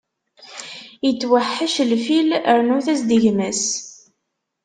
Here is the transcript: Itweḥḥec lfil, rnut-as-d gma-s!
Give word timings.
Itweḥḥec 1.09 1.75
lfil, 1.91 2.29
rnut-as-d 2.57 3.09
gma-s! 3.23 3.63